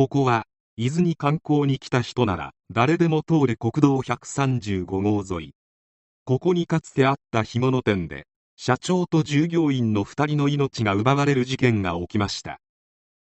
[0.00, 0.46] ここは
[0.78, 5.52] 伊豆に観光に来た人なら誰でも通る国道135号沿い。
[6.24, 12.60] ここにかつてあった干物店で社長と従業員の2人の命が奪われる事件が起きました。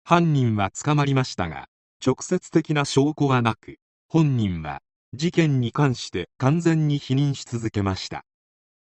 [0.04, 1.68] 犯人は捕まりましたが
[2.04, 4.82] 直接的な証拠はなく本人は
[5.14, 8.26] 事件に関して完全に否認し続けました。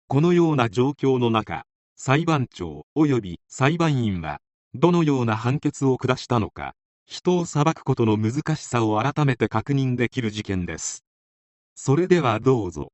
[0.08, 1.66] このような状況の中
[1.96, 4.38] 裁判長及び裁判員は
[4.72, 6.74] どのような判決を下したのか
[7.06, 11.04] 人を裁くことの難しさを改めて確認できる事件です。
[11.74, 12.92] それではどうぞ。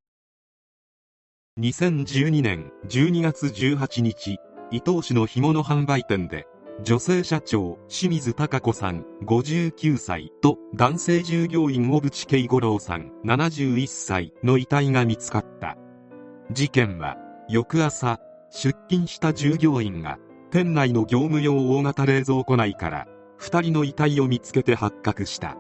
[1.59, 4.39] 2012年12月18日
[4.71, 6.47] 伊東市の干物販売店で
[6.83, 15.77] 女性社長清水貴子さん59歳と男性従業員小渕慶五郎さん71歳の遺体が見つかった。
[16.51, 17.17] 事件は
[17.49, 18.19] 翌朝
[18.51, 20.19] 出勤した従業員が
[20.51, 23.07] 店内の業務用大型冷蔵庫内から
[23.41, 25.57] 2人の遺体を見つけて発覚した。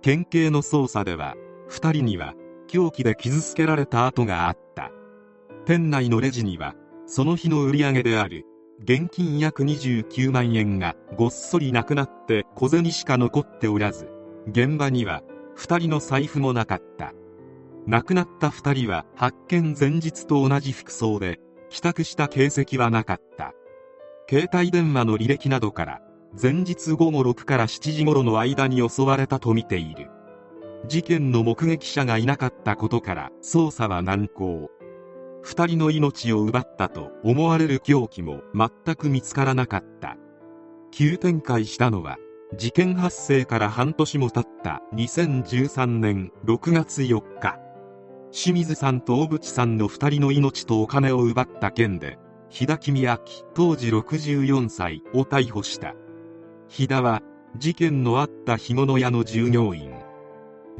[0.00, 1.36] 県警の捜査では
[1.68, 2.34] 2人には
[2.66, 4.90] 凶器で傷つけられた跡があった。
[5.66, 6.74] 店内のレジには
[7.06, 8.46] その日の売り上げである
[8.82, 14.08] 現金約29万円がごっそりなくなって小銭しか残っておらず
[14.48, 15.22] 現場には
[15.56, 17.12] 2人の財布もなかった。
[17.86, 23.52] 亡くなった2人は発見前日と同じ服装で帰宅した形跡はなかった。
[24.28, 26.00] 携帯電話の履歴などから
[26.40, 30.10] 前日午後6から7時頃の間に襲われたとみている。
[30.88, 34.70] 事件の目撃者がいなかったことから捜査は難航。
[35.44, 40.16] 2人の命を奪ったと思われる凶器も全く見つからなかった。
[40.90, 42.16] 急展開したのは
[42.56, 47.58] 事件発生から半年も経った2013年6月4日。
[48.30, 53.18] 清水さんと小渕さんの2人の命とお金を奪った件で日田公明
[53.54, 55.94] 当時64歳を逮捕した。
[56.72, 57.20] 日田は
[57.58, 59.92] 事件のあった干物屋の従業員。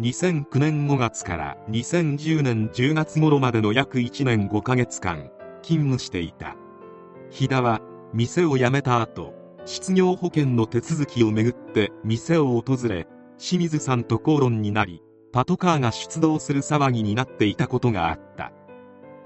[0.01, 5.31] 2009年5月から2010年10月頃までの約1年5ヶ月間
[5.61, 6.57] 勤務していた。
[7.29, 7.83] 日田は
[8.15, 9.35] 店を辞めた後
[9.67, 18.51] 失業保険の手続きをめぐって店を訪れ清水さんと口論になりパトカーが出動する騒ぎになっていたことがあった。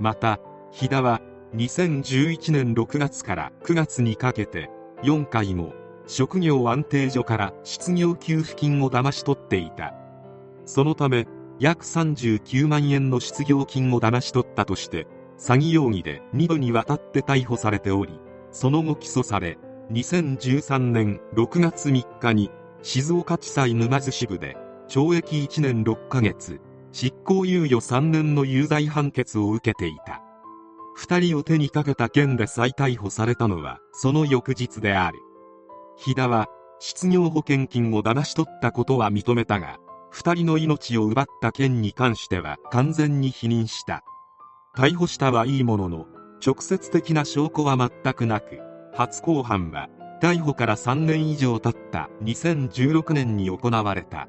[0.01, 0.41] また
[0.73, 1.21] 日田は
[1.55, 4.69] 2011年6月から9月にかけて
[5.05, 5.73] 4回も
[6.07, 9.95] 職業安定所から失業給付金を騙し取っていた。
[10.65, 11.27] そのため
[11.59, 15.07] 約39万円の失業金を騙し取ったとして
[15.39, 19.59] 詐欺容疑で2度にわたって逮捕されておりその後起訴され
[19.93, 22.51] 2013年6月3日に
[22.83, 24.57] 静岡地裁沼津支部で
[24.89, 26.61] 懲役1年6ヶ月
[26.93, 30.23] 執行猶予3年の有罪判決を受けていた。
[30.99, 35.19] 2人を手にかけた件で再逮捕されたのはその翌日である。
[35.97, 36.49] 日田は
[36.79, 39.79] 失業保険金を騙し取ったことは認めたが
[40.13, 44.03] 2人の命を奪った件に関しては完全に否認した。
[44.77, 46.07] 逮捕したはいいものの
[46.45, 48.61] 直接的な証拠は全くなく
[48.95, 49.89] 初公判は
[50.23, 54.29] 逮捕から3年以上経った2016年に行われた。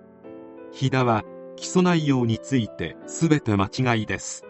[0.71, 1.23] 日田は
[1.55, 4.45] 起訴内容について全て間違いです。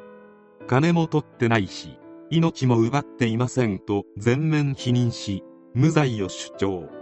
[0.68, 2.00] 金も取ってないし
[2.30, 6.97] 命も奪っていませんと全面否認し無罪を主張。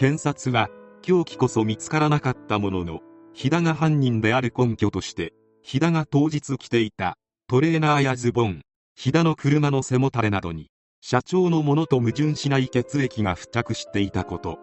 [0.00, 0.70] 検察は
[1.02, 3.00] 凶器こそ見つからなかったものの
[3.34, 7.18] 日田が犯人である根拠として日田が当日着ていた
[7.48, 8.62] トレーナーやズボン
[8.94, 10.70] 日田の車の背もたれなどに
[11.02, 14.58] 社長のものと矛盾しない血液が付着していたこと。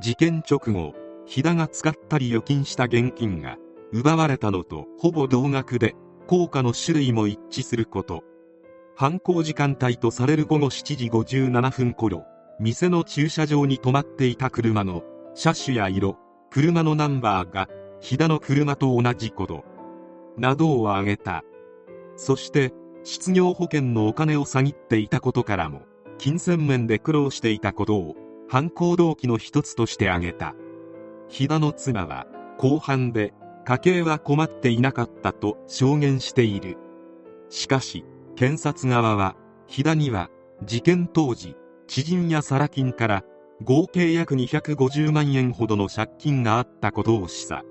[0.00, 0.94] 事件直後
[1.26, 3.58] 日田が使ったり預金した現金が
[3.92, 5.94] 奪われたのとほぼ同額で
[6.26, 8.24] 効果の種類も一致すること。
[8.96, 12.24] 犯行時間帯とされる午後7時57分頃
[12.60, 15.02] 店の駐車場に止まっていた車の
[15.34, 16.16] 車種や色
[16.50, 17.68] 車のナンバーが
[18.00, 19.64] 飛騨の車と同じこと
[20.36, 21.42] などを挙げた。
[22.16, 22.72] そして
[23.02, 25.82] 失業保険のお金を詐欺っていたことからも
[26.18, 28.14] 金銭面で苦労していたことを
[28.48, 30.54] 犯行動機の一つとして挙げた。
[31.28, 32.26] 飛騨の妻は
[32.58, 33.34] 後半で
[33.64, 36.76] 家計は困っていなかったと証言している。
[37.48, 38.04] しかし
[38.36, 39.34] 検察側は
[39.66, 40.30] 飛騨には
[40.62, 43.24] 事件当時知人やサラ金から
[43.62, 47.62] 合計約250万円ほどの借金があったことを示唆。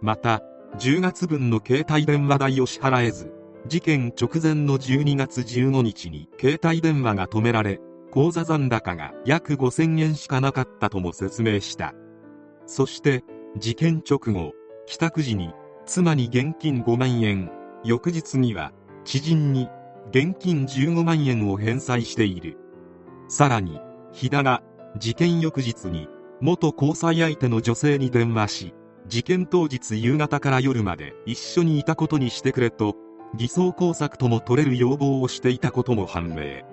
[0.00, 0.42] また
[0.78, 3.32] 10月分の携帯電話代を支払えず
[3.66, 7.80] 事件直前の12月15日に携帯電話が止められ
[8.10, 11.94] 口座残高が約5000円しかなかったとも説明した。
[12.66, 13.24] そして
[13.56, 14.52] 事件直後
[14.86, 15.52] 帰宅時に
[15.84, 17.50] 妻に現金5万円
[17.84, 18.72] 翌日には
[19.04, 19.68] 知人に
[20.10, 22.56] 現金15万円を返済している。
[23.28, 23.80] さらに
[24.12, 24.62] 日田が
[24.96, 26.08] 事件翌日に
[26.40, 28.74] 元交際相手の女性に電話し
[29.06, 32.96] 事件当日夕方から夜まで一緒にいたことにしてくれと
[33.34, 36.64] 偽装工作とも取れる要望をしていたことも判明。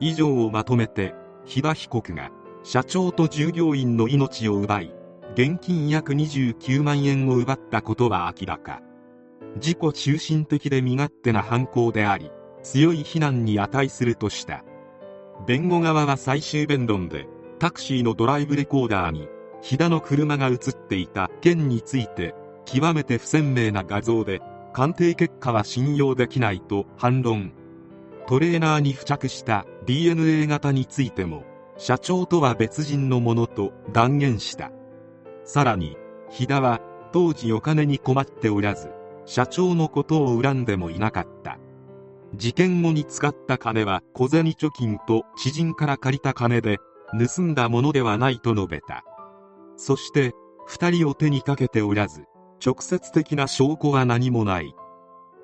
[0.00, 2.30] 以上をまとめて日田被告が
[2.62, 4.94] 社長と従業員の命を奪い
[5.34, 8.80] 現金約29万円を奪ったことは明らか。
[9.56, 12.30] 自己中心的で身勝手な犯行であり
[12.62, 14.64] 強い非難に値するとした。
[15.46, 17.26] 弁護側は最終弁論で
[17.58, 19.28] タクシーのドライブレコーダーに
[19.60, 22.34] 飛田の車が映っていた件について
[22.64, 24.40] 極めて不鮮明な画像で
[24.72, 27.52] 鑑定結果は信用できないと反論。
[28.26, 31.44] トレーナーに付着した DNA 型についても
[31.76, 34.70] 社長とは別人のものと断言した。
[35.44, 35.96] さらに
[36.30, 36.80] 飛田は
[37.12, 38.90] 当時お金に困っておらず
[39.26, 41.58] 社長のことを恨んでもいなかった。
[42.34, 46.78] 事件後に使った金は小銭貯金と知人から借りた金で
[47.12, 49.04] 盗んだものではないと述べた。
[49.76, 50.32] そして
[50.68, 52.24] 2人を手にかけておらず
[52.64, 54.74] 直接的な証拠は何もない。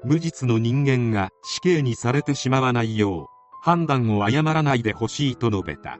[0.05, 3.27] 無実の人間が死刑にされてしまわないよう
[3.61, 5.99] 判断を誤らないでほしいと述べた。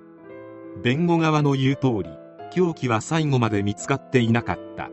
[0.83, 2.11] 弁護側の言う通り
[2.51, 4.91] 凶器は最後まで見つかっていなかった。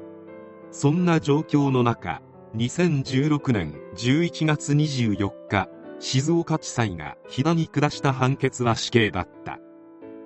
[0.71, 2.21] そんな状況の中
[2.57, 5.69] 2016年11月24日
[5.99, 9.59] 静岡地裁が飛騨に下した判決は死刑だった。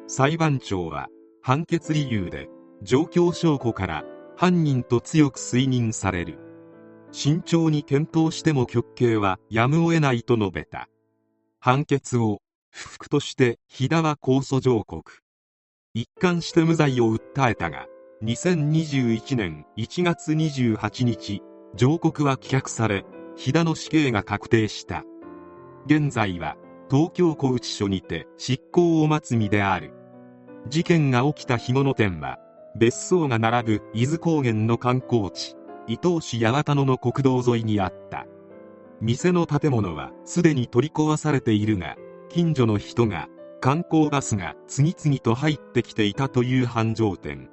[0.08, 1.08] 裁判長は
[1.42, 2.50] 判決理由で
[2.82, 4.04] 状況証拠から
[4.36, 6.40] 犯人と強く推認される。
[7.12, 10.90] 慎重に検討しても極刑はやむを得ないと述べた。
[11.60, 12.42] 判決を
[12.72, 15.22] 不服として飛騨は控訴上告。
[15.94, 17.88] 一貫して無罪を訴えたが
[18.24, 21.42] 2021年1月28日
[21.76, 23.06] 上告は棄却され
[23.36, 25.04] 飛騨の死刑が確定した。
[25.86, 26.56] 現在は
[26.90, 29.94] 東京拘置所にて執行を待つ身である。
[30.68, 32.38] 事件が起きた干物店は
[32.76, 35.56] 別荘が並ぶ伊豆高原の観光地
[35.88, 38.26] 伊東市八幡野の国道沿いにあった。
[39.02, 41.96] 店の建物はすでに取り壊されているが
[42.28, 43.28] 近所の人が
[43.62, 47.50] 観光バスが次々と入ってきていたという繁盛店。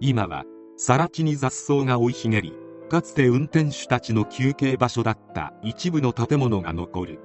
[0.00, 0.44] 今は
[0.76, 2.54] 更地に雑草が生い茂り
[2.88, 7.20] かつて運転手たちの休憩場所だった一部の建物が残る。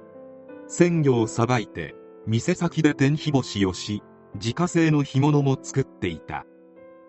[0.66, 1.94] 鮮魚をさばいて
[2.26, 4.02] 店先で天日干しをし
[4.34, 6.46] 自家製の干物も作っていた。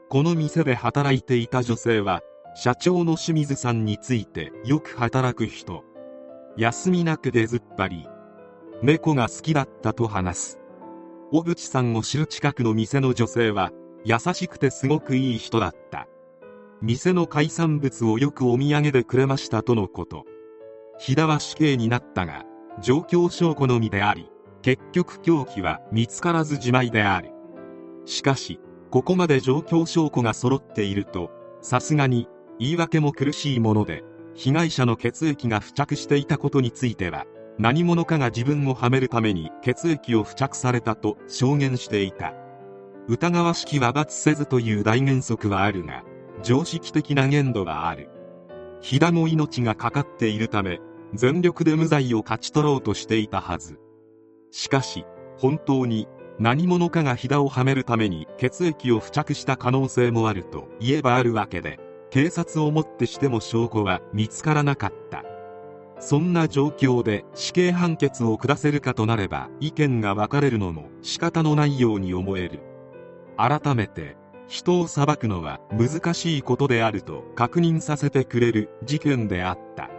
[0.10, 2.22] この店で働いていた女性は
[2.56, 5.84] 社長の清水さんについてよく働く人。
[6.58, 8.08] 休みなく出ずっぱり。
[8.82, 10.60] 猫が好きだったと話す。
[11.32, 13.72] 小渕さんを知る近くの店の女性は
[14.04, 16.08] 優しくてすごくいい人だった。
[16.82, 20.26] 店の海産物をよくお土産でくれましたとのこと。
[21.00, 22.46] 飛田は死刑になったが
[22.82, 24.30] 状況証拠のみであり
[24.62, 27.32] 結局凶器は見つからずじまいである。
[28.06, 28.60] しかし
[28.92, 32.28] ここまで状況証拠が揃っているとさすがに
[32.60, 34.04] 言い訳も苦しいもので
[34.36, 37.26] 被害者の血液が付着していたことについては
[37.58, 42.34] 何者かが自分をはめるために血液を付着されたと証言していた。
[43.08, 46.04] 疑わしきは罰せずという大原則はあるが
[46.44, 48.10] 常識的な限度はある。
[48.82, 50.80] 飛騨の命がかかっているため
[51.14, 53.80] 全力で無罪を勝ち取ろうとしていたはず。
[54.52, 55.06] しかし
[55.38, 56.08] 本当に
[56.40, 65.24] 何者かが飛騨をはめるために血液を付着した可能性もあると言えばあるわけで警察をもってしても証拠は見つからなかった。
[66.00, 72.60] そんな状況で死刑判決を下せるかとなれば意見が分かれるのも仕方のないように思える。
[73.38, 79.90] 改めて人を裁くのは難しいことであると確認させてくれる事件であった。